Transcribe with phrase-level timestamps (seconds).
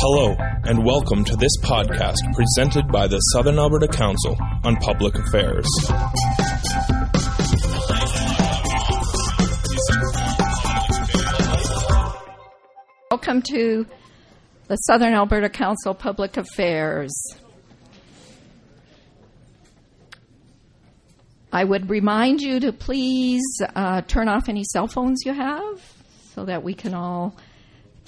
[0.00, 5.66] Hello, and welcome to this podcast presented by the Southern Alberta Council on Public Affairs.
[13.10, 13.86] Welcome to
[14.68, 17.10] the Southern Alberta Council Public Affairs.
[21.52, 23.42] I would remind you to please
[23.74, 25.82] uh, turn off any cell phones you have
[26.34, 27.36] so that we can all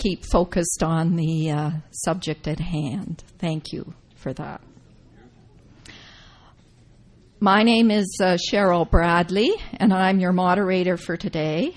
[0.00, 3.22] keep focused on the uh, subject at hand.
[3.38, 4.62] Thank you for that.
[7.38, 11.76] My name is uh, Cheryl Bradley, and I'm your moderator for today.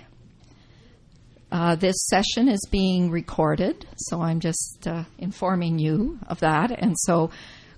[1.52, 6.72] Uh, this session is being recorded, so I'm just uh, informing you of that.
[6.72, 7.30] And so,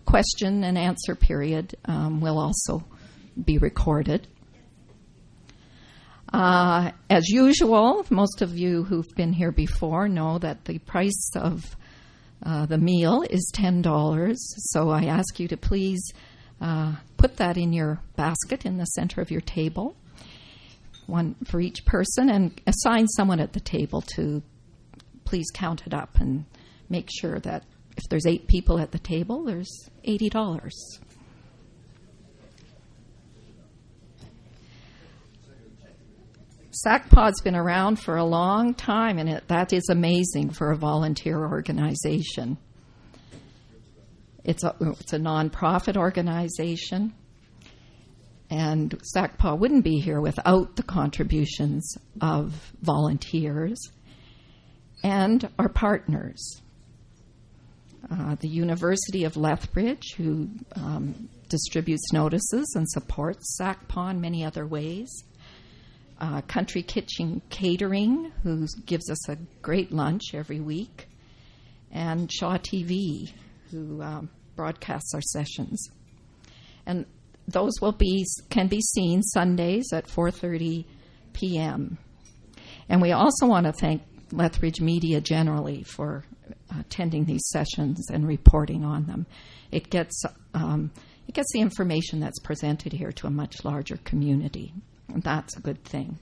[0.05, 2.84] question and answer period um, will also
[3.43, 4.27] be recorded.
[6.35, 11.77] Uh, as usual, most of you who've been here before know that the price of
[12.46, 14.35] uh, the meal is $10.
[14.35, 16.12] So I ask you to please
[16.59, 19.96] uh, put that in your basket in the center of your table,
[21.07, 24.43] one for each person, and assign someone at the table to
[25.24, 26.43] please count it up and
[26.90, 27.63] make sure that
[27.96, 30.81] if there's eight people at the table, there's $80
[36.84, 41.40] SACPA's been around for a long time, and it, that is amazing for a volunteer
[41.40, 42.57] organization.
[44.43, 47.13] It's a, it's a nonprofit organization,
[48.49, 53.79] and SACPA wouldn't be here without the contributions of volunteers
[55.01, 56.62] and our partners.
[58.12, 64.68] Uh, the University of Lethbridge, who um, distributes notices and supports SACPA in many other
[64.68, 65.23] ways
[66.19, 71.09] uh, Country Kitchen Catering, who gives us a great lunch every week.
[71.91, 73.31] And Shaw TV,
[73.72, 75.90] who um, broadcasts our sessions.
[76.86, 77.06] And
[77.48, 80.86] those will be can be seen Sundays at 4:30
[81.34, 81.98] p.m.
[82.90, 86.24] And we also want to thank Lethbridge Media generally for
[86.80, 89.25] attending these sessions and reporting on them.
[89.72, 90.24] It gets
[90.54, 90.92] um,
[91.28, 94.74] it gets the information that's presented here to a much larger community,
[95.14, 96.20] and that's a good thing.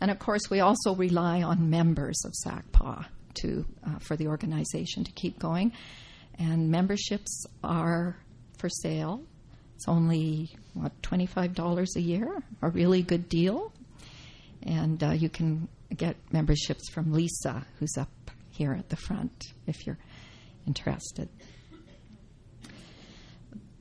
[0.00, 5.04] And of course, we also rely on members of SACPA to uh, for the organization
[5.04, 5.72] to keep going,
[6.38, 8.16] and memberships are
[8.58, 9.22] for sale.
[9.76, 12.42] It's only, what, $25 a year?
[12.62, 13.72] A really good deal.
[14.62, 18.10] And uh, you can get memberships from Lisa, who's up
[18.50, 19.98] here at the front, if you're
[20.66, 21.28] interested.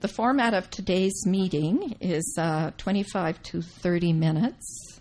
[0.03, 4.99] The format of today's meeting is uh, 25 to 30 minutes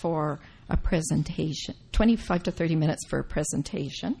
[0.00, 4.14] for a presentation, 25 to 30 minutes for a presentation.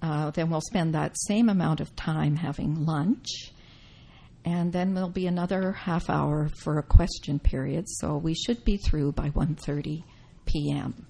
[0.00, 3.52] Uh, then we'll spend that same amount of time having lunch
[4.46, 8.78] and then there'll be another half hour for a question period so we should be
[8.78, 10.02] through by 1.30
[10.46, 11.06] p.m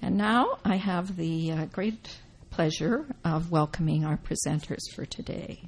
[0.00, 2.08] and now i have the uh, great
[2.54, 5.60] pleasure of welcoming our presenters for today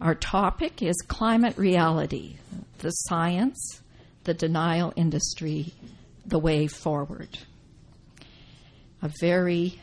[0.00, 2.36] our topic is climate reality
[2.78, 3.80] the science
[4.24, 5.72] the denial industry
[6.26, 7.38] the way forward
[9.02, 9.80] a very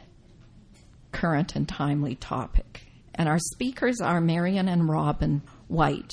[1.14, 6.12] current and timely topic and our speakers are Marion and Robin White.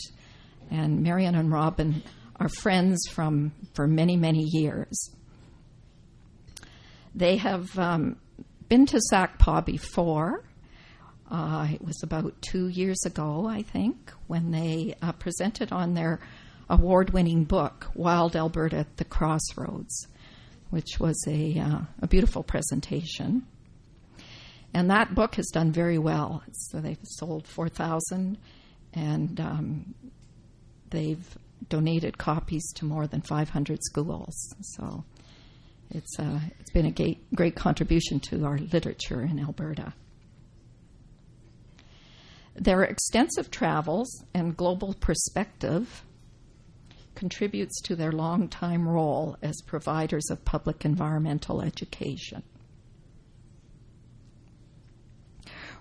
[0.70, 2.02] And Marion and Robin
[2.36, 5.10] are friends from for many, many years.
[7.14, 8.16] They have um,
[8.68, 10.42] been to SACPA before.
[11.30, 16.20] Uh, it was about two years ago, I think, when they uh, presented on their
[16.70, 20.06] award winning book, Wild Alberta at the Crossroads,
[20.70, 23.46] which was a, uh, a beautiful presentation.
[24.74, 26.42] And that book has done very well.
[26.52, 28.38] So they've sold 4,000
[28.94, 29.94] and um,
[30.90, 34.54] they've donated copies to more than 500 schools.
[34.60, 35.04] So
[35.90, 39.94] it's, uh, it's been a great, great contribution to our literature in Alberta.
[42.54, 46.04] Their extensive travels and global perspective
[47.14, 52.42] contributes to their long-time role as providers of public environmental education.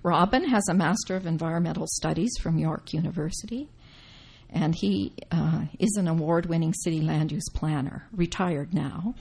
[0.03, 3.69] Robin has a Master of Environmental Studies from York University,
[4.49, 9.15] and he uh, is an award winning city land use planner, retired now.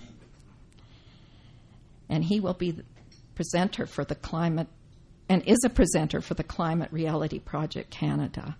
[2.08, 2.84] And he will be the
[3.34, 4.68] presenter for the climate,
[5.28, 8.56] and is a presenter for the Climate Reality Project Canada.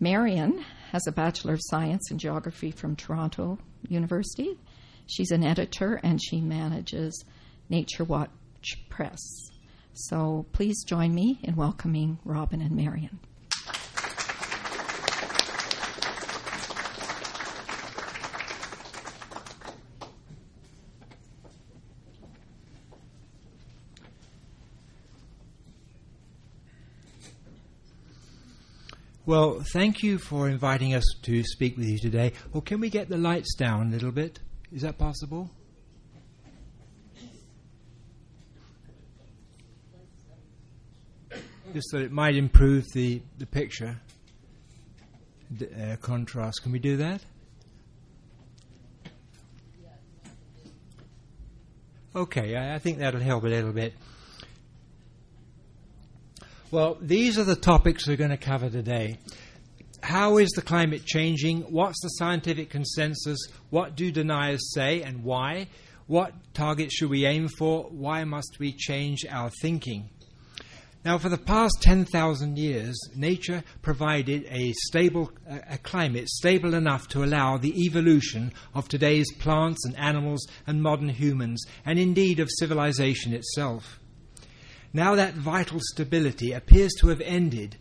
[0.00, 3.58] Marion has a Bachelor of Science in Geography from Toronto
[3.88, 4.58] University.
[5.06, 7.24] She's an editor and she manages
[7.68, 8.30] Nature Watch
[8.88, 9.20] Press.
[9.92, 13.20] So please join me in welcoming Robin and Marion.
[29.26, 32.34] Well, thank you for inviting us to speak with you today.
[32.52, 34.38] Or can we get the lights down a little bit?
[34.70, 35.50] Is that possible?
[41.72, 43.96] Just that it might improve the, the picture,
[45.50, 46.62] the, uh, contrast.
[46.62, 47.24] Can we do that?
[52.14, 53.94] Okay, I, I think that'll help a little bit.
[56.74, 59.20] Well, these are the topics we're going to cover today.
[60.02, 61.60] How is the climate changing?
[61.60, 63.38] What's the scientific consensus?
[63.70, 65.68] What do deniers say and why?
[66.08, 67.84] What targets should we aim for?
[67.84, 70.10] Why must we change our thinking?
[71.04, 77.22] Now, for the past 10,000 years, nature provided a stable a climate stable enough to
[77.22, 83.32] allow the evolution of today's plants and animals and modern humans, and indeed of civilization
[83.32, 84.00] itself.
[84.96, 87.76] Now that vital stability appears to have ended,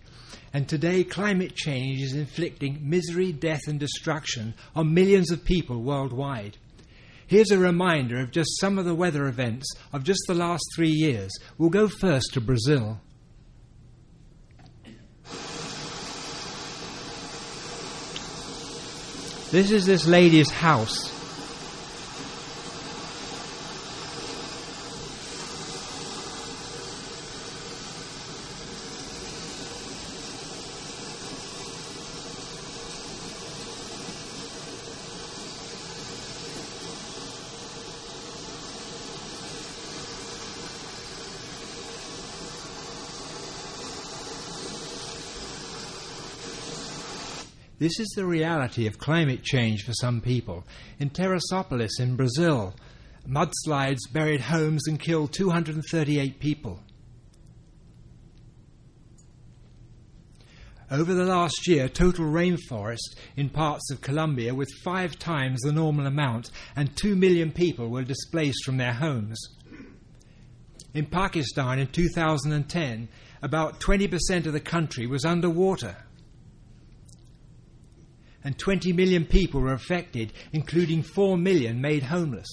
[0.51, 6.57] and today climate change is inflicting misery, death, and destruction on millions of people worldwide.
[7.27, 10.89] Here's a reminder of just some of the weather events of just the last three
[10.89, 11.31] years.
[11.59, 12.99] We'll go first to Brazil.
[19.51, 21.22] This is this lady's house.
[47.83, 50.63] This is the reality of climate change for some people.
[50.99, 52.73] In Teresópolis in Brazil,
[53.27, 56.79] mudslides buried homes and killed 238 people.
[60.89, 66.07] Over the last year, total rainforest in parts of Colombia was five times the normal
[66.07, 69.37] amount, and two million people were displaced from their homes.
[70.93, 73.09] In Pakistan in 2010,
[73.41, 75.97] about 20% of the country was underwater
[78.43, 82.47] and 20 million people were affected, including 4 million made homeless.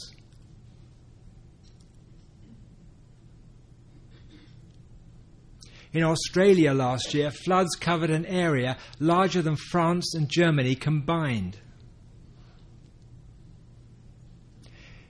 [5.93, 11.59] In Australia last year, floods covered an area larger than France and Germany combined.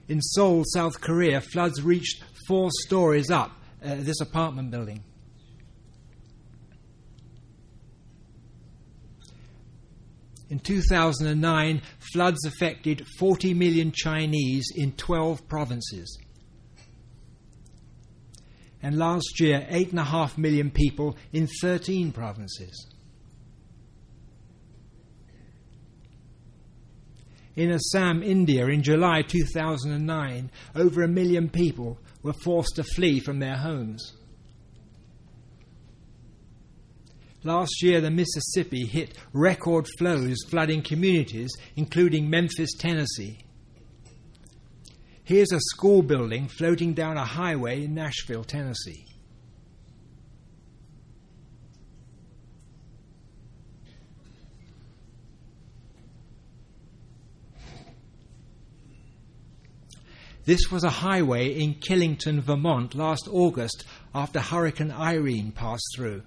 [0.07, 3.51] In Seoul, South Korea, floods reached four stories up
[3.85, 5.03] uh, this apartment building.
[10.51, 11.81] In 2009,
[12.11, 16.19] floods affected 40 million Chinese in 12 provinces.
[18.83, 22.85] And last year, 8.5 million people in 13 provinces.
[27.55, 33.39] In Assam, India, in July 2009, over a million people were forced to flee from
[33.39, 34.17] their homes.
[37.43, 43.39] Last year, the Mississippi hit record flows, flooding communities, including Memphis, Tennessee.
[45.23, 49.05] Here's a school building floating down a highway in Nashville, Tennessee.
[60.45, 66.23] This was a highway in Killington, Vermont last August after Hurricane Irene passed through.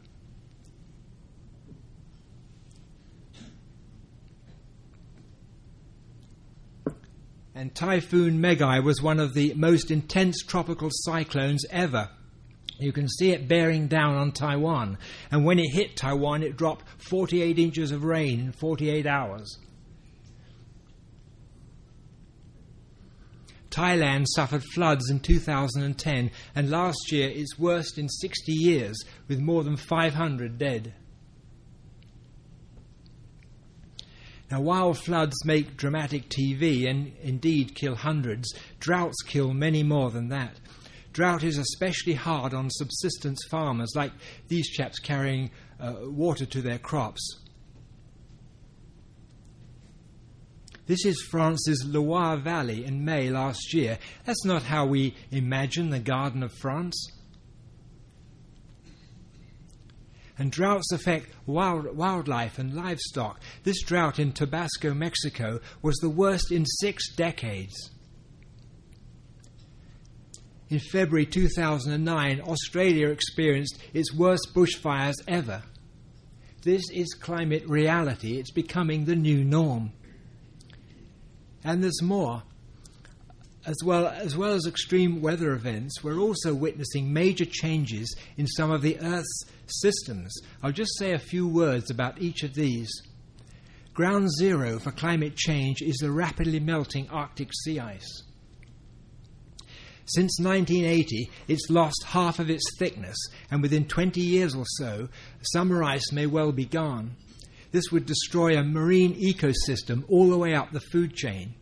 [7.55, 12.11] And Typhoon Megi was one of the most intense tropical cyclones ever.
[12.81, 14.99] You can see it bearing down on Taiwan.
[15.31, 19.59] And when it hit Taiwan, it dropped 48 inches of rain in 48 hours.
[23.71, 28.97] Thailand suffered floods in 2010, and last year its worst in 60 years,
[29.29, 30.95] with more than 500 dead.
[34.51, 40.29] Now, while floods make dramatic TV and indeed kill hundreds, droughts kill many more than
[40.29, 40.57] that.
[41.13, 44.13] Drought is especially hard on subsistence farmers like
[44.49, 47.41] these chaps carrying uh, water to their crops.
[50.87, 53.99] This is France's Loire Valley in May last year.
[54.27, 56.95] That's not how we imagine the Garden of France.
[60.37, 63.41] And droughts affect wild, wildlife and livestock.
[63.63, 67.75] This drought in Tabasco, Mexico, was the worst in six decades.
[70.71, 75.63] In February 2009, Australia experienced its worst bushfires ever.
[76.63, 78.39] This is climate reality.
[78.39, 79.93] It's becoming the new norm.
[81.63, 82.43] And there's more.
[83.67, 88.71] As well, as well as extreme weather events, we're also witnessing major changes in some
[88.71, 90.35] of the Earth's systems.
[90.63, 92.91] I'll just say a few words about each of these.
[93.95, 98.23] Ground zero for climate change is the rapidly melting Arctic sea ice.
[100.07, 103.17] Since 1980, it's lost half of its thickness,
[103.51, 105.09] and within 20 years or so,
[105.41, 107.17] summer ice may well be gone.
[107.73, 111.55] This would destroy a marine ecosystem all the way up the food chain.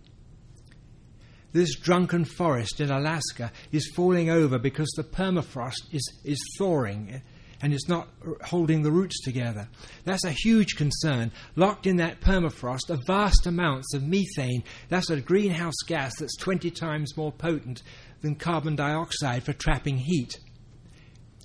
[1.52, 7.22] This drunken forest in Alaska is falling over because the permafrost is, is thawing
[7.62, 8.08] and it's not
[8.42, 9.68] holding the roots together.
[10.04, 11.30] That's a huge concern.
[11.54, 14.64] Locked in that permafrost are vast amounts of methane.
[14.88, 17.82] That's a greenhouse gas that's 20 times more potent
[18.20, 20.38] than carbon dioxide for trapping heat.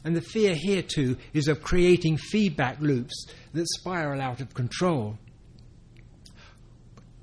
[0.03, 5.17] And the fear here, too, is of creating feedback loops that spiral out of control.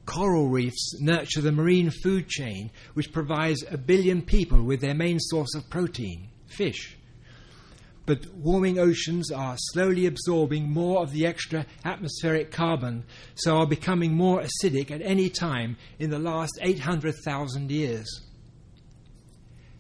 [0.07, 5.19] Coral reefs nurture the marine food chain, which provides a billion people with their main
[5.19, 6.97] source of protein, fish.
[8.07, 14.13] But warming oceans are slowly absorbing more of the extra atmospheric carbon, so are becoming
[14.13, 18.07] more acidic at any time in the last 800,000 years.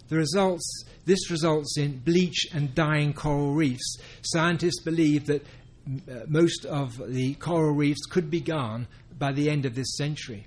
[0.09, 3.99] The results, this results in bleach and dying coral reefs.
[4.23, 5.43] Scientists believe that
[5.87, 8.87] uh, most of the coral reefs could be gone
[9.19, 10.47] by the end of this century.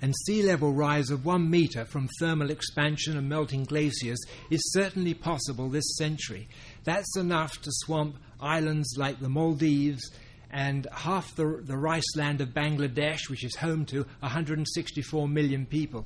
[0.00, 4.18] And sea level rise of one metre from thermal expansion and melting glaciers
[4.50, 6.48] is certainly possible this century.
[6.82, 10.10] That's enough to swamp islands like the Maldives
[10.50, 16.04] and half the, the rice land of Bangladesh, which is home to 164 million people.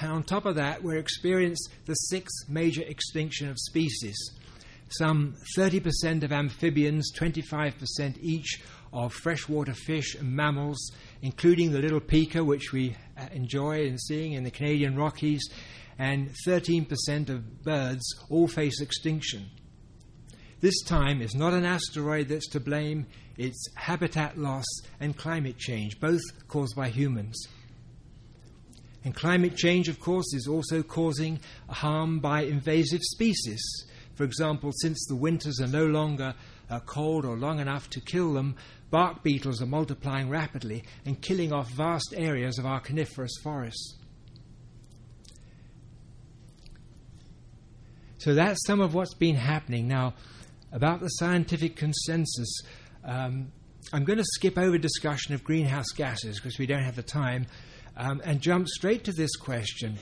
[0.00, 4.16] And on top of that, we're experiencing the sixth major extinction of species.
[4.98, 12.44] Some 30% of amphibians, 25% each of freshwater fish and mammals, including the little pika,
[12.44, 15.42] which we uh, enjoy in seeing in the Canadian Rockies,
[15.98, 19.48] and 13% of birds all face extinction.
[20.60, 23.06] This time is not an asteroid that's to blame,
[23.36, 24.66] it's habitat loss
[25.00, 27.46] and climate change, both caused by humans.
[29.04, 33.60] And climate change, of course, is also causing harm by invasive species.
[34.22, 36.32] For example, since the winters are no longer
[36.70, 38.54] uh, cold or long enough to kill them,
[38.88, 43.96] bark beetles are multiplying rapidly and killing off vast areas of our coniferous forests.
[48.18, 49.88] So that's some of what's been happening.
[49.88, 50.14] Now,
[50.70, 52.60] about the scientific consensus,
[53.02, 53.50] um,
[53.92, 57.48] I'm going to skip over discussion of greenhouse gases because we don't have the time
[57.96, 59.98] um, and jump straight to this question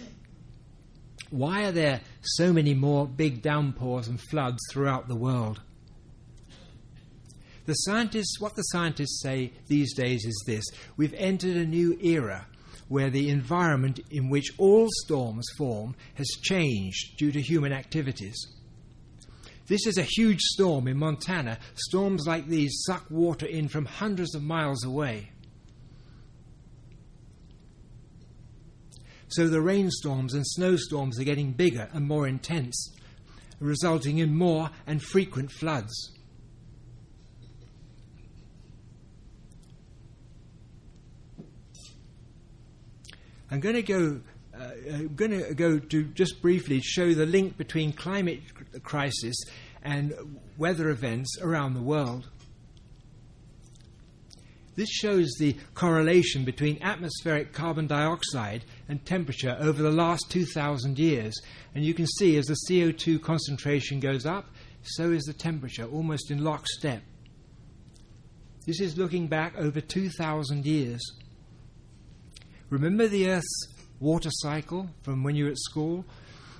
[1.30, 5.60] Why are there so many more big downpours and floods throughout the world?
[7.66, 10.64] The scientists, what the scientists say these days is this
[10.96, 12.46] we've entered a new era
[12.88, 18.36] where the environment in which all storms form has changed due to human activities.
[19.68, 21.58] This is a huge storm in Montana.
[21.76, 25.30] Storms like these suck water in from hundreds of miles away.
[29.30, 32.92] So the rainstorms and snowstorms are getting bigger and more intense,
[33.60, 36.12] resulting in more and frequent floods.
[43.52, 44.20] I'm going to go.
[44.52, 48.40] Uh, I'm going to go to just briefly show the link between climate
[48.82, 49.36] crisis
[49.82, 50.12] and
[50.58, 52.28] weather events around the world.
[54.80, 61.38] This shows the correlation between atmospheric carbon dioxide and temperature over the last 2,000 years.
[61.74, 64.46] And you can see as the CO2 concentration goes up,
[64.82, 67.02] so is the temperature, almost in lockstep.
[68.64, 71.02] This is looking back over 2,000 years.
[72.70, 73.68] Remember the Earth's
[73.98, 76.06] water cycle from when you were at school?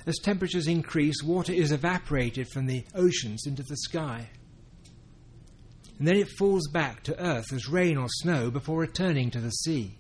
[0.05, 4.29] As temperatures increase, water is evaporated from the oceans into the sky
[6.01, 9.51] and then it falls back to earth as rain or snow before returning to the
[9.51, 9.99] sea.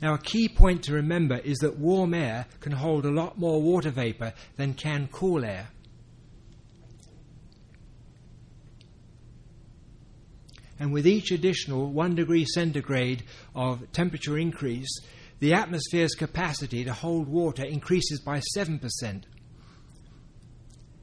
[0.00, 3.60] Now, a key point to remember is that warm air can hold a lot more
[3.60, 5.68] water vapor than can cool air.
[10.80, 14.88] And with each additional 1 degree centigrade of temperature increase,
[15.44, 19.24] the atmosphere's capacity to hold water increases by 7%.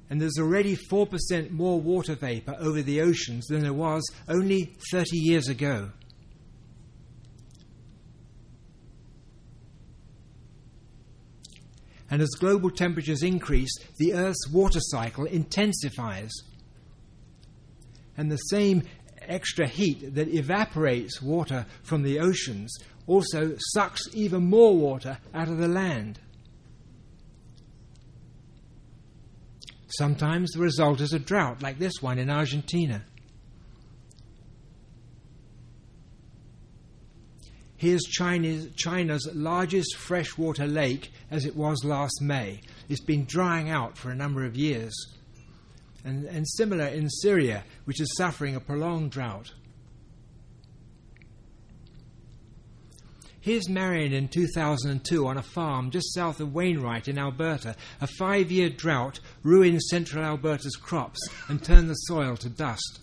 [0.10, 5.16] And there's already 4% more water vapor over the oceans than there was only 30
[5.16, 5.92] years ago.
[12.10, 16.32] And as global temperatures increase, the Earth's water cycle intensifies.
[18.18, 18.82] And the same
[19.22, 22.76] extra heat that evaporates water from the oceans
[23.12, 26.18] also sucks even more water out of the land.
[29.90, 33.04] Sometimes the result is a drought, like this one in Argentina.
[37.76, 42.62] Here's China's, China's largest freshwater lake as it was last May.
[42.88, 44.94] It's been drying out for a number of years.
[46.06, 49.52] And, and similar in Syria, which is suffering a prolonged drought.
[53.42, 57.76] Here's Marion in 2002 on a farm just south of Wainwright in Alberta.
[58.00, 63.00] A five year drought ruined central Alberta's crops and turned the soil to dust.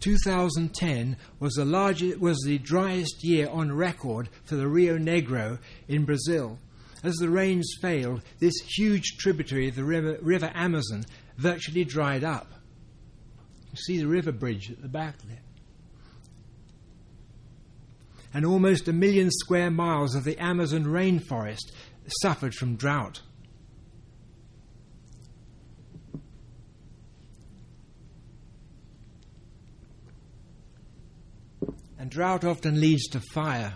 [0.00, 6.04] 2010 was the, largest, was the driest year on record for the Rio Negro in
[6.04, 6.58] Brazil.
[7.04, 11.04] As the rains failed, this huge tributary of the river, river Amazon
[11.36, 12.50] virtually dried up.
[13.70, 15.42] You see the river bridge at the back there.
[18.38, 21.72] And almost a million square miles of the Amazon rainforest
[22.22, 23.20] suffered from drought.
[31.98, 33.74] and drought often leads to fire.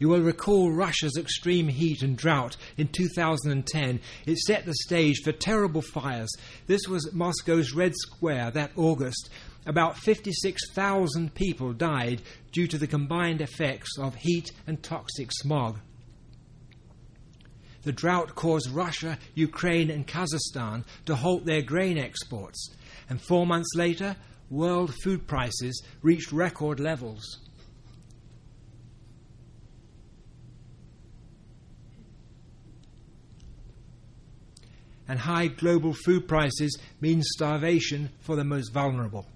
[0.00, 4.00] You will recall Russia's extreme heat and drought in 2010.
[4.26, 6.32] It set the stage for terrible fires.
[6.66, 9.30] This was Moscow's Red Square that August.
[9.64, 15.78] About 56,000 people died due to the combined effects of heat and toxic smog.
[17.82, 22.70] The drought caused Russia, Ukraine, and Kazakhstan to halt their grain exports.
[23.08, 24.16] And four months later,
[24.50, 27.38] world food prices reached record levels.
[35.08, 39.26] And high global food prices mean starvation for the most vulnerable.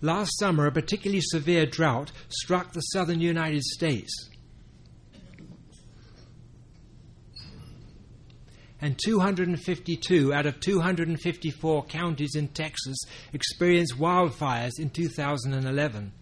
[0.00, 4.28] Last summer, a particularly severe drought struck the southern United States.
[8.80, 12.96] and 252 out of 254 counties in Texas
[13.32, 16.12] experienced wildfires in 2011.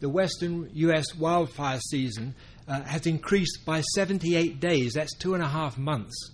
[0.00, 1.14] The western U.S.
[1.14, 2.34] wildfire season
[2.66, 4.94] uh, has increased by 78 days.
[4.94, 6.32] That's two and a half months.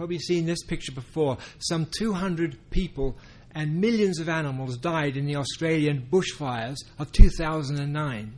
[0.00, 1.36] Probably seen this picture before.
[1.58, 3.18] Some 200 people
[3.54, 8.32] and millions of animals died in the Australian bushfires of 2009.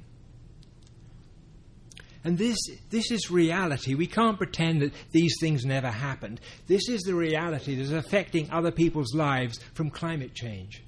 [2.24, 2.56] And this,
[2.90, 3.94] this is reality.
[3.94, 6.40] We can't pretend that these things never happened.
[6.66, 10.82] This is the reality that is affecting other people's lives from climate change.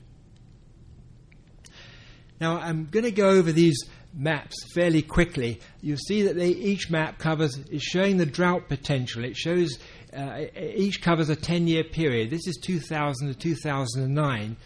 [2.40, 3.78] Now, I'm going to go over these
[4.12, 5.60] maps fairly quickly.
[5.80, 9.24] You'll see that they, each map covers is showing the drought potential.
[9.24, 9.78] It shows
[10.14, 12.30] uh, each covers a 10-year period.
[12.30, 14.56] This is 2000 to 2009,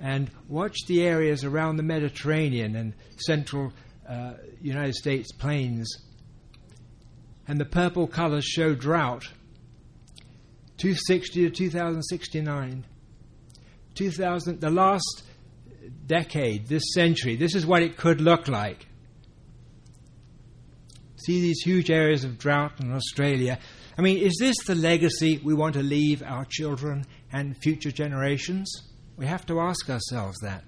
[0.00, 3.72] and watch the areas around the Mediterranean and central
[4.08, 5.88] uh, United States plains.
[7.48, 9.24] And the purple colors show drought
[10.78, 12.84] 260 to 2069.
[13.94, 15.22] 2000, the last
[16.06, 18.86] decade, this century, this is what it could look like.
[21.24, 23.58] See these huge areas of drought in Australia.
[23.96, 28.70] I mean, is this the legacy we want to leave our children and future generations?
[29.16, 30.64] We have to ask ourselves that.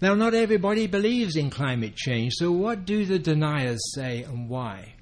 [0.00, 4.94] Now, not everybody believes in climate change, so what do the deniers say and why?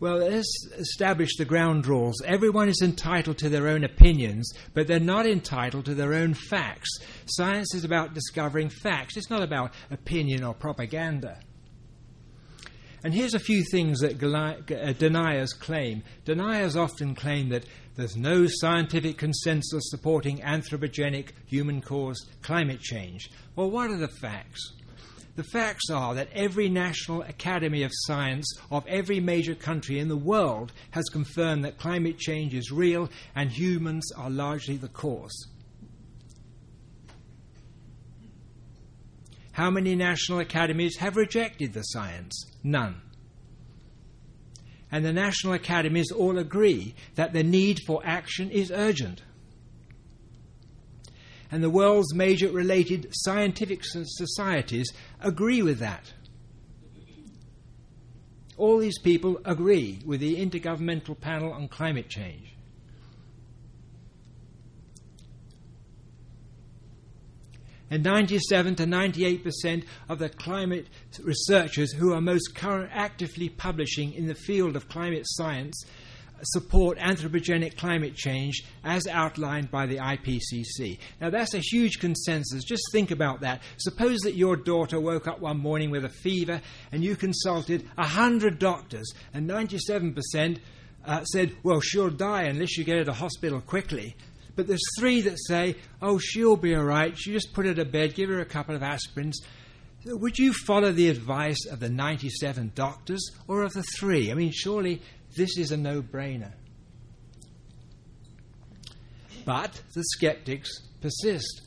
[0.00, 2.20] Well, let's establish the ground rules.
[2.24, 6.88] Everyone is entitled to their own opinions, but they're not entitled to their own facts.
[7.26, 11.38] Science is about discovering facts, it's not about opinion or propaganda.
[13.04, 16.04] And here's a few things that uh, deniers claim.
[16.24, 17.64] Deniers often claim that
[17.96, 23.28] there's no scientific consensus supporting anthropogenic human caused climate change.
[23.56, 24.72] Well, what are the facts?
[25.34, 30.16] The facts are that every National Academy of Science of every major country in the
[30.16, 35.48] world has confirmed that climate change is real and humans are largely the cause.
[39.62, 42.46] How many national academies have rejected the science?
[42.64, 43.00] None.
[44.90, 49.22] And the national academies all agree that the need for action is urgent
[51.52, 56.12] and the world's major related scientific societies agree with that.
[58.56, 62.51] All these people agree with the Intergovernmental Panel on Climate Change.
[67.92, 70.86] And 97 to 98 percent of the climate
[71.22, 75.84] researchers who are most current actively publishing in the field of climate science
[76.42, 80.98] support anthropogenic climate change as outlined by the IPCC.
[81.20, 82.64] Now, that's a huge consensus.
[82.64, 83.60] Just think about that.
[83.76, 88.58] Suppose that your daughter woke up one morning with a fever and you consulted 100
[88.58, 90.58] doctors, and 97%
[91.04, 94.16] uh, said, Well, she'll die unless you get her to hospital quickly.
[94.54, 97.16] But there's three that say, Oh, she'll be all right.
[97.26, 99.34] You just put her to bed, give her a couple of aspirins.
[100.04, 104.30] Would you follow the advice of the 97 doctors or of the three?
[104.30, 105.00] I mean, surely
[105.36, 106.52] this is a no brainer.
[109.44, 111.62] But the skeptics persist.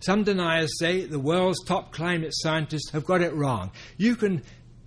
[0.00, 3.70] Some deniers say the world's top climate scientists have got it wrong.
[3.96, 4.42] You can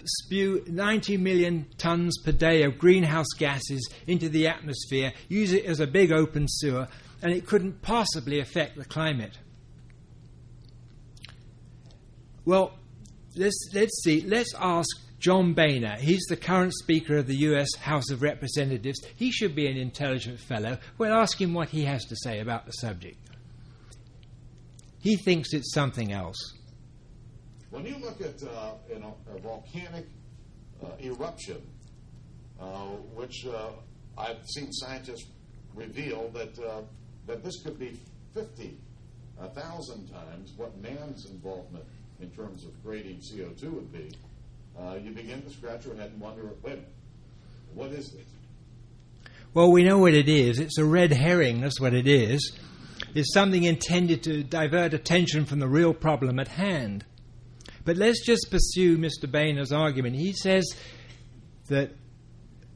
[0.06, 5.80] spew 90 million tons per day of greenhouse gases into the atmosphere, use it as
[5.80, 6.88] a big open sewer,
[7.22, 9.38] and it couldn't possibly affect the climate.
[12.46, 12.74] Well,
[13.36, 14.22] let's, let's see.
[14.22, 14.88] Let's ask
[15.20, 19.02] John Boehner, he's the current Speaker of the US House of Representatives.
[19.16, 20.78] He should be an intelligent fellow.
[20.98, 23.18] We'll ask him what he has to say about the subject.
[25.00, 26.38] He thinks it's something else.
[27.70, 28.74] When you look at uh,
[29.36, 30.08] a volcanic
[30.82, 31.62] uh, eruption,
[32.60, 32.66] uh,
[33.14, 33.70] which uh,
[34.18, 35.28] I've seen scientists
[35.76, 36.82] reveal that, uh,
[37.30, 37.98] that this could be
[38.34, 41.86] 50,000 times what man's involvement
[42.20, 44.10] in terms of grading CO2 would be
[44.78, 46.80] uh, you begin to scratch your head and wonder, wait,
[47.74, 48.26] what is this?
[49.54, 50.60] Well, we know what it is.
[50.60, 52.58] It's a red herring, that's what it is.
[53.14, 57.06] It's something intended to divert attention from the real problem at hand.
[57.86, 59.30] But let's just pursue Mr.
[59.30, 60.16] Boehner's argument.
[60.16, 60.66] He says
[61.68, 61.92] that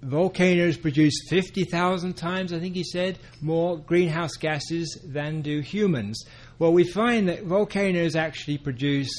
[0.04, 6.24] volcanoes produce 50,000 times, I think he said, more greenhouse gases than do humans.
[6.60, 9.12] Well, we find that volcanoes actually produce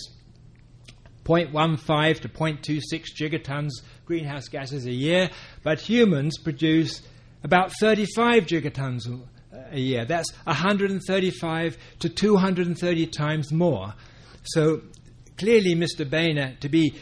[1.24, 2.82] 0.15 to 0.26
[3.18, 5.30] gigatons of greenhouse gases a year,
[5.62, 7.02] but humans produce
[7.42, 9.06] about 35 gigatons
[9.70, 10.04] a year.
[10.04, 13.94] That's 135 to 230 times more.
[14.44, 14.82] So
[15.38, 16.08] clearly, Mr.
[16.08, 16.94] Boehner, to be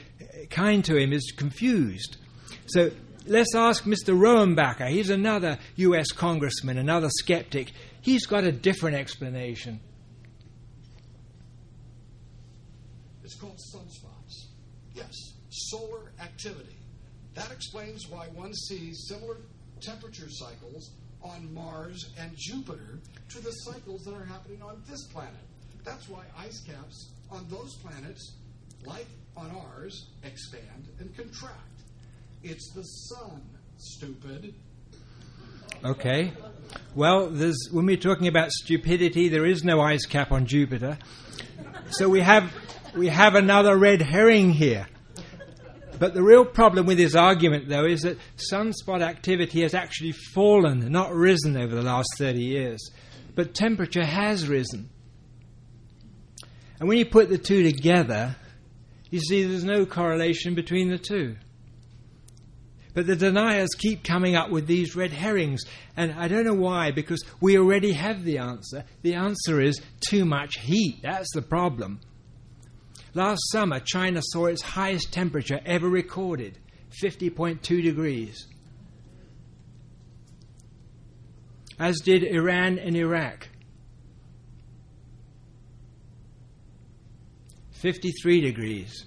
[0.50, 2.16] kind to him, is confused.
[2.66, 2.90] So
[3.26, 4.16] let's ask Mr.
[4.16, 4.88] Rohrabacher.
[4.88, 6.12] He's another U.S.
[6.12, 7.72] congressman, another skeptic.
[8.00, 9.80] He's got a different explanation.
[13.24, 14.46] It's called sunspots.
[14.94, 15.12] Yes,
[15.50, 16.76] solar activity.
[17.34, 19.38] That explains why one sees similar
[19.80, 20.90] temperature cycles
[21.22, 22.98] on Mars and Jupiter
[23.30, 25.34] to the cycles that are happening on this planet.
[25.84, 28.34] That's why ice caps on those planets,
[28.84, 29.06] like
[29.36, 31.56] on ours, expand and contract.
[32.44, 33.40] It's the sun,
[33.76, 34.54] stupid.
[35.84, 36.32] Okay.
[36.94, 37.28] Well,
[37.70, 40.98] when we're talking about stupidity, there is no ice cap on Jupiter.
[41.90, 42.52] So we have,
[42.96, 44.88] we have another red herring here.
[46.00, 48.18] But the real problem with his argument, though, is that
[48.50, 52.90] sunspot activity has actually fallen, not risen, over the last 30 years.
[53.36, 54.90] But temperature has risen.
[56.80, 58.34] And when you put the two together,
[59.10, 61.36] you see there's no correlation between the two.
[62.94, 65.64] But the deniers keep coming up with these red herrings.
[65.96, 68.84] And I don't know why, because we already have the answer.
[69.02, 71.00] The answer is too much heat.
[71.02, 72.00] That's the problem.
[73.14, 76.58] Last summer, China saw its highest temperature ever recorded
[77.02, 78.46] 50.2 degrees.
[81.78, 83.48] As did Iran and Iraq.
[87.72, 89.04] 53 degrees.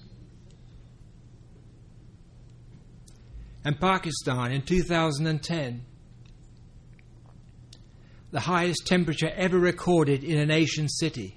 [3.65, 5.85] And Pakistan in 2010,
[8.31, 11.35] the highest temperature ever recorded in a nation city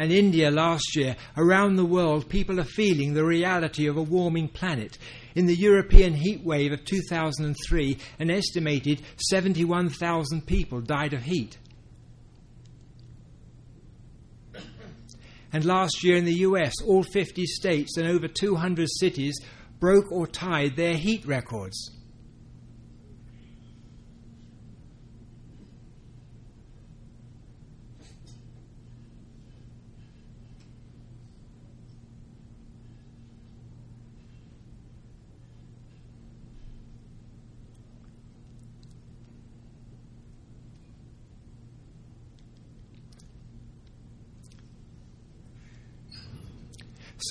[0.00, 4.48] and India last year, around the world, people are feeling the reality of a warming
[4.48, 4.96] planet.
[5.34, 11.58] In the European heat wave of 2003, an estimated 71,000 people died of heat.
[15.52, 19.38] And last year in the US, all 50 states and over 200 cities
[19.78, 21.99] broke or tied their heat records.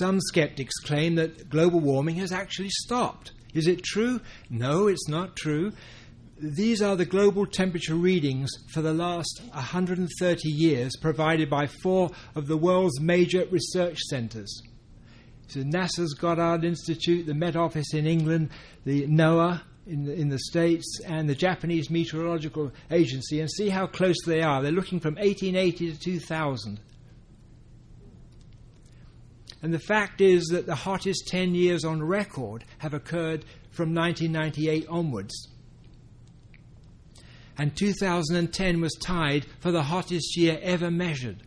[0.00, 3.32] Some skeptics claim that global warming has actually stopped.
[3.52, 4.18] Is it true?
[4.48, 5.74] No, it's not true.
[6.38, 12.46] These are the global temperature readings for the last 130 years provided by four of
[12.46, 14.62] the world's major research centres.
[15.48, 18.48] So NASA's Goddard Institute, the Met Office in England,
[18.86, 23.86] the NOAA in the, in the States, and the Japanese Meteorological Agency, and see how
[23.86, 24.62] close they are.
[24.62, 26.80] They're looking from 1880 to 2000.
[29.62, 34.86] And the fact is that the hottest 10 years on record have occurred from 1998
[34.88, 35.48] onwards.
[37.58, 41.42] And 2010 was tied for the hottest year ever measured.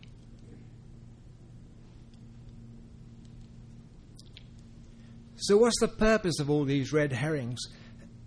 [5.36, 7.60] So, what's the purpose of all these red herrings?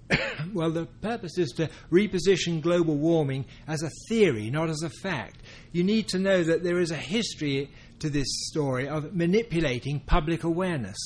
[0.53, 5.41] well, the purpose is to reposition global warming as a theory, not as a fact.
[5.71, 10.43] You need to know that there is a history to this story of manipulating public
[10.43, 10.97] awareness.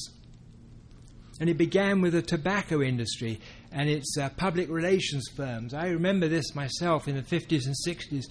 [1.39, 3.39] And it began with the tobacco industry
[3.71, 5.73] and its uh, public relations firms.
[5.73, 8.25] I remember this myself in the 50s and 60s,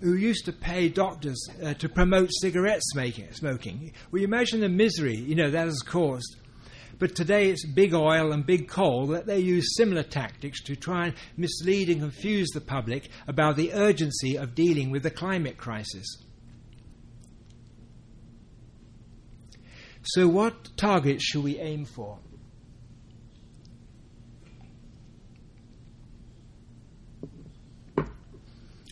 [0.00, 3.92] who used to pay doctors uh, to promote cigarette smoking.
[4.10, 6.36] Well, you imagine the misery you know that has caused.
[6.98, 11.06] But today it's big oil and big coal that they use similar tactics to try
[11.06, 16.06] and mislead and confuse the public about the urgency of dealing with the climate crisis.
[20.06, 22.18] So, what targets should we aim for?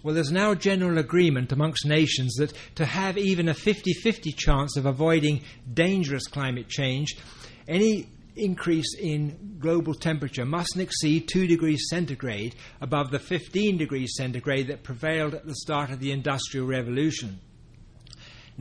[0.03, 4.77] Well, there's now general agreement amongst nations that to have even a 50 50 chance
[4.77, 7.17] of avoiding dangerous climate change,
[7.69, 14.69] any increase in global temperature mustn't exceed 2 degrees centigrade above the 15 degrees centigrade
[14.69, 17.39] that prevailed at the start of the Industrial Revolution.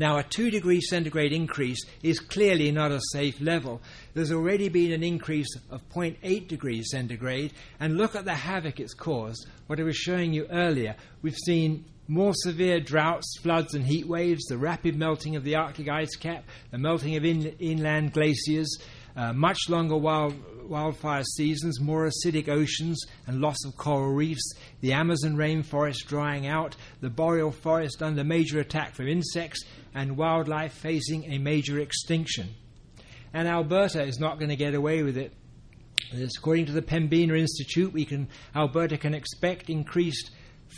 [0.02, 3.84] Now, a 2 degree centigrade increase is clearly not a safe level.
[4.16, 8.96] There's already been an increase of 0.8 degrees centigrade, and look at the havoc it's
[8.96, 9.46] caused.
[9.68, 14.46] What I was showing you earlier, we've seen more severe droughts, floods, and heat waves,
[14.46, 18.76] the rapid melting of the Arctic ice cap, the melting of in, inland glaciers,
[19.16, 20.34] uh, much longer wild,
[20.72, 26.76] wildfire seasons, more acidic oceans, and loss of coral reefs, the Amazon rainforest drying out,
[27.02, 32.50] the boreal forest under major attack from insects, and wildlife facing a major extinction.
[33.34, 35.34] And Alberta is not going to get away with it.
[36.38, 40.32] According to the Pembina Institute, we can, Alberta can expect increased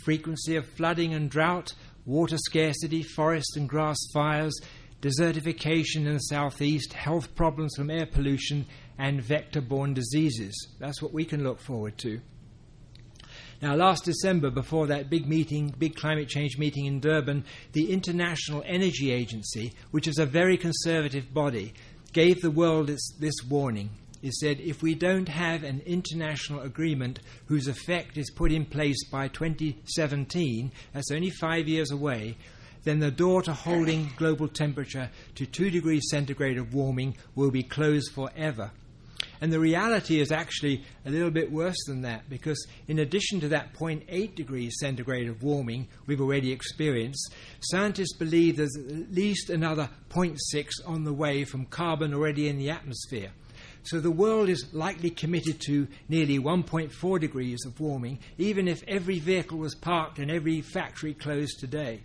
[0.04, 1.72] frequency of flooding and drought,
[2.04, 4.54] water scarcity, forest and grass fires,
[5.00, 8.66] desertification in the southeast, health problems from air pollution,
[8.98, 10.68] and vector borne diseases.
[10.78, 12.20] That's what we can look forward to.
[13.62, 18.62] Now, last December, before that big meeting, big climate change meeting in Durban, the International
[18.66, 21.72] Energy Agency, which is a very conservative body,
[22.12, 23.90] gave the world this, this warning.
[24.22, 29.04] It said if we don't have an international agreement whose effect is put in place
[29.10, 32.36] by 2017, that's only five years away,
[32.84, 37.62] then the door to holding global temperature to 2 degrees centigrade of warming will be
[37.62, 38.70] closed forever.
[39.44, 43.48] And the reality is actually a little bit worse than that because, in addition to
[43.48, 47.30] that 0.8 degrees centigrade of warming we've already experienced,
[47.60, 50.38] scientists believe there's at least another 0.6
[50.86, 53.32] on the way from carbon already in the atmosphere.
[53.82, 59.18] So the world is likely committed to nearly 1.4 degrees of warming, even if every
[59.18, 62.00] vehicle was parked and every factory closed today.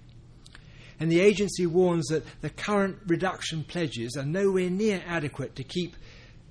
[1.00, 5.96] And the agency warns that the current reduction pledges are nowhere near adequate to keep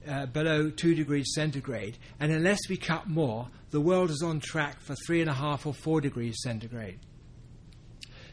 [0.08, 4.80] uh, below 2 degrees centigrade, and unless we cut more, the world is on track
[4.80, 6.98] for 3.5 or 4 degrees centigrade.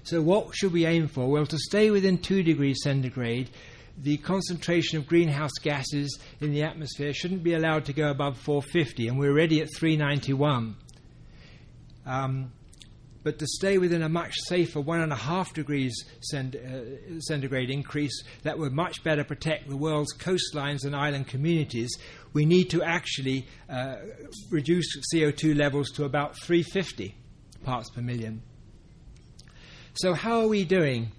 [0.04, 1.28] So, what should we aim for?
[1.28, 3.50] Well, to stay within 2 degrees centigrade,
[3.98, 9.08] the concentration of greenhouse gases in the atmosphere shouldn't be allowed to go above 450,
[9.08, 10.76] and we're already at 391.
[12.06, 12.52] Um,
[13.26, 16.44] but to stay within a much safer one and a half degrees uh,
[17.18, 21.90] centigrade increase that would much better protect the world's coastlines and island communities,
[22.34, 23.96] we need to actually uh,
[24.52, 27.16] reduce CO2 levels to about 350
[27.64, 28.44] parts per million.
[29.96, 31.12] So, how are we doing?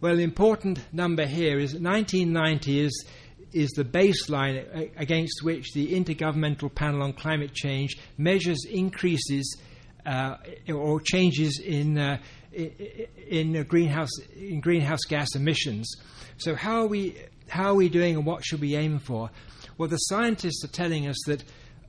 [0.00, 3.04] Well, the important number here is 1990 is,
[3.52, 9.56] is the baseline against which the Intergovernmental Panel on Climate Change measures increases
[10.04, 10.36] uh,
[10.72, 12.18] or changes in, uh,
[12.52, 15.94] in, greenhouse, in greenhouse gas emissions.
[16.38, 17.16] So, how are, we,
[17.48, 19.30] how are we doing and what should we aim for?
[19.78, 21.44] Well, the scientists are telling us that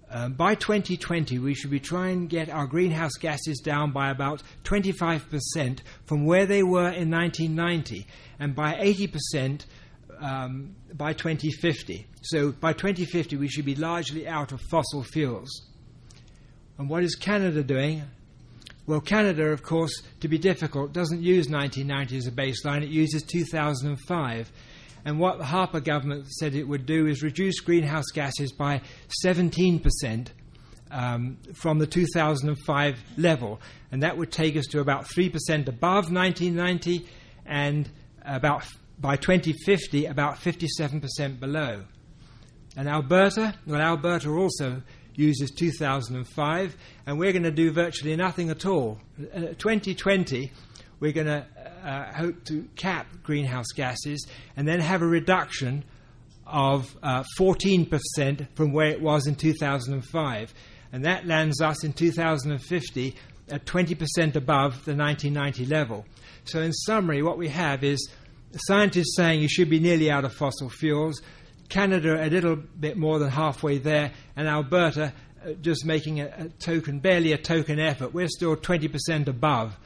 [0.10, 4.44] um, by 2020, we should be trying to get our greenhouse gases down by about
[4.64, 8.06] 25% from where they were in 1990,
[8.40, 9.66] and by 80%
[10.22, 12.06] um, by 2050.
[12.22, 15.50] So by 2050, we should be largely out of fossil fuels.
[16.78, 18.04] And what is Canada doing?
[18.86, 23.24] Well, Canada, of course, to be difficult, doesn't use 1990 as a baseline, it uses
[23.24, 24.52] 2005.
[25.06, 28.82] And what the Harper government said it would do is reduce greenhouse gases by
[29.26, 30.28] 17%
[30.92, 33.62] um, from the 2005 level.
[33.92, 37.06] And that would take us to about 3% above 1990
[37.46, 37.90] and
[38.26, 38.66] about
[39.00, 41.84] by 2050 about 57% below.
[42.78, 44.82] And Alberta, well, Alberta also
[45.16, 49.00] uses 2005, and we're going to do virtually nothing at all.
[49.34, 50.52] Uh, 2020,
[51.00, 51.46] we're going to
[51.84, 55.84] uh, hope to cap greenhouse gases and then have a reduction
[56.46, 60.54] of uh, 14% from where it was in 2005.
[60.92, 63.16] And that lands us in 2050
[63.50, 66.06] at 20% above the 1990 level.
[66.46, 68.10] So, in summary, what we have is
[68.56, 71.22] scientists saying you should be nearly out of fossil fuels,
[71.70, 75.14] Canada a little bit more than halfway there, and Alberta
[75.46, 78.14] uh, just making a, a token, barely a token effort.
[78.14, 79.78] We're still 20% above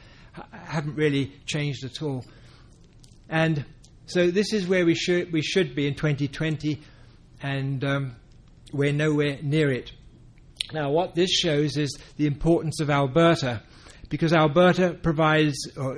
[0.51, 2.25] haven't really changed at all.
[3.29, 3.65] And
[4.05, 6.81] so this is where we should, we should be in 2020,
[7.41, 8.15] and um,
[8.71, 9.91] we're nowhere near it.
[10.73, 13.61] Now, what this shows is the importance of Alberta,
[14.09, 15.95] because Alberta provides uh,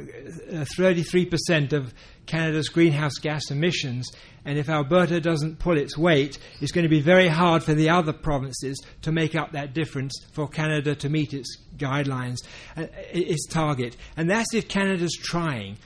[0.77, 1.93] 33% of
[2.29, 4.07] Canada's greenhouse gas emissions,
[4.45, 7.89] and if Alberta doesn't pull its weight, it's going to be very hard for the
[7.89, 12.37] other provinces to make up that difference for Canada to meet its guidelines,
[12.77, 13.97] uh, its target.
[14.15, 15.77] And that's if Canada's trying.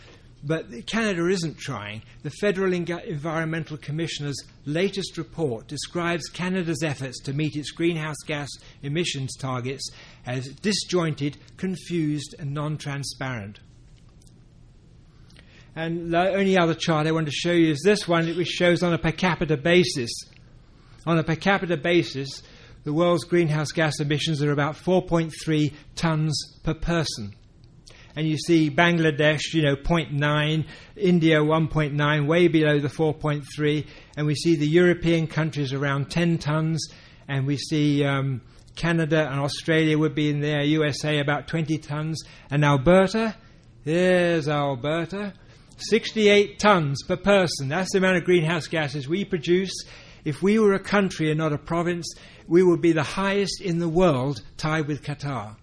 [0.43, 2.01] But Canada isn't trying.
[2.23, 8.49] The Federal Environmental Commissioner's latest report describes Canada's efforts to meet its greenhouse gas
[8.81, 9.89] emissions targets
[10.25, 13.61] as disjointed, confused, and non transparent.
[15.75, 18.83] And the only other chart I want to show you is this one, which shows
[18.83, 20.11] on a per capita basis.
[21.05, 22.43] On a per capita basis,
[22.83, 27.33] the world's greenhouse gas emissions are about 4.3 tons per person.
[28.15, 34.35] And you see Bangladesh, you know, 0.9, India 1.9, way below the 4.3, and we
[34.35, 36.87] see the European countries around 10 tons,
[37.27, 38.41] and we see um,
[38.75, 43.35] Canada and Australia would be in there, USA about 20 tons, and Alberta,
[43.83, 45.33] there's Alberta,
[45.89, 47.69] 68 tons per person.
[47.69, 49.73] That's the amount of greenhouse gases we produce.
[50.25, 52.13] If we were a country and not a province,
[52.47, 55.55] we would be the highest in the world, tied with Qatar.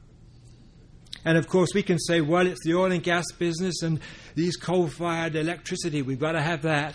[1.25, 4.01] And of course, we can say, well, it's the oil and gas business and
[4.35, 6.95] these coal fired electricity, we've got to have that.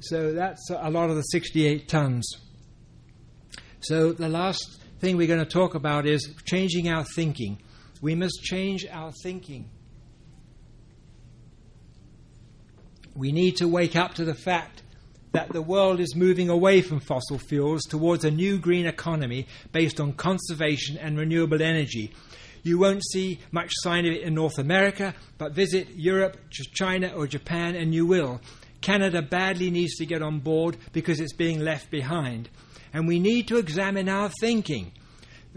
[0.00, 2.26] So that's a lot of the 68 tons.
[3.80, 7.62] So the last thing we're going to talk about is changing our thinking.
[8.00, 9.70] We must change our thinking.
[13.14, 14.82] We need to wake up to the fact
[15.32, 20.00] that the world is moving away from fossil fuels towards a new green economy based
[20.00, 22.12] on conservation and renewable energy.
[22.62, 27.26] You won't see much sign of it in North America, but visit Europe, China, or
[27.26, 28.40] Japan and you will.
[28.80, 32.48] Canada badly needs to get on board because it's being left behind.
[32.92, 34.92] And we need to examine our thinking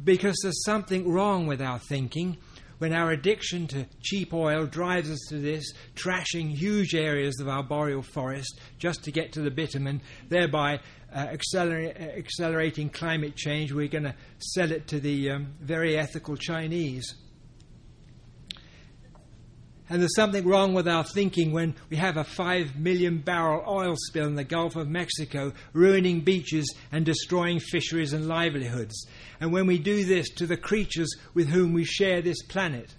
[0.03, 2.37] because there's something wrong with our thinking
[2.77, 7.63] when our addiction to cheap oil drives us to this, trashing huge areas of our
[7.63, 10.79] boreal forest just to get to the bitumen, thereby
[11.13, 16.35] uh, acceler- accelerating climate change, we're going to sell it to the um, very ethical
[16.35, 17.15] Chinese.
[19.87, 23.95] And there's something wrong with our thinking when we have a 5 million barrel oil
[23.95, 29.05] spill in the Gulf of Mexico, ruining beaches and destroying fisheries and livelihoods.
[29.39, 32.95] And when we do this to the creatures with whom we share this planet.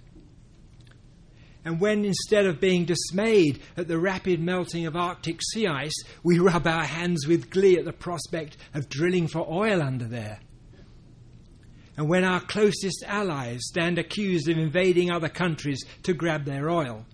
[1.65, 6.39] And when instead of being dismayed at the rapid melting of Arctic sea ice, we
[6.39, 10.39] rub our hands with glee at the prospect of drilling for oil under there
[11.97, 17.07] and when our closest allies stand accused of invading other countries to grab their oil.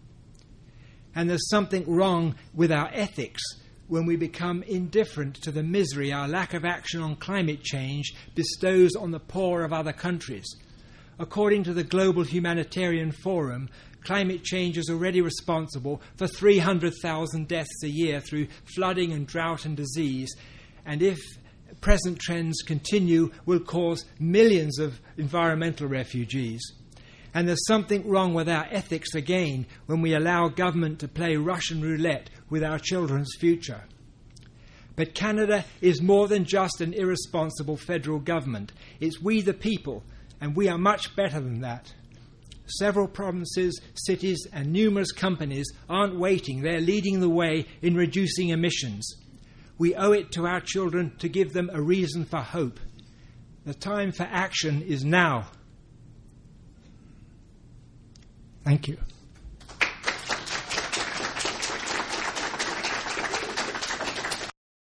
[1.15, 3.43] And there's something wrong with our ethics
[3.89, 8.97] when we become indifferent to the misery our lack of action on climate change bestows
[8.97, 10.47] on the poor of other countries.
[11.19, 13.69] According to the Global Humanitarian Forum,
[14.03, 19.77] climate change is already responsible for 300,000 deaths a year through flooding and drought and
[19.77, 20.35] disease.
[20.87, 21.21] And if
[21.83, 26.63] present trends continue, will cause millions of environmental refugees.
[27.35, 31.83] And there's something wrong with our ethics again when we allow government to play Russian
[31.83, 33.83] roulette with our children's future.
[34.97, 38.73] But Canada is more than just an irresponsible federal government.
[39.01, 40.05] It's we the people,
[40.41, 41.93] and we are much better than that.
[42.79, 49.22] Several provinces, cities, and numerous companies aren't waiting, they're leading the way in reducing emissions.
[49.83, 52.79] We owe it to our children to give them a reason for hope.
[53.67, 55.49] The time for action is now.
[58.63, 58.97] Thank you.